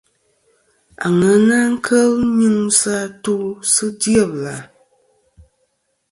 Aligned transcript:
Aŋena 1.05 1.59
kel 1.85 2.11
nyuŋsɨ 2.37 2.91
atu 3.03 3.35
sɨ 3.71 3.85
dyebla. 4.01 4.55